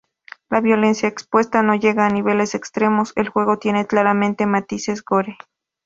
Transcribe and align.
La 0.49 0.61
violencia 0.61 1.07
expuesta 1.07 1.61
no 1.61 1.75
llega 1.75 2.07
a 2.07 2.09
niveles 2.09 2.55
extremos, 2.55 3.13
el 3.17 3.29
juego 3.29 3.59
tiene 3.59 3.85
claramente 3.85 4.47
matices 4.47 5.03
gore. 5.05 5.37